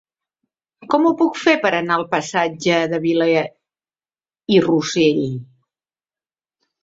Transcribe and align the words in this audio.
Com 0.93 1.03
ho 1.07 1.09
puc 1.17 1.35
fer 1.41 1.53
per 1.65 1.71
anar 1.79 1.97
al 1.99 2.05
passatge 2.13 2.79
de 2.93 2.99
Vila 3.03 3.27
i 4.55 4.59
Rosell? 4.67 5.21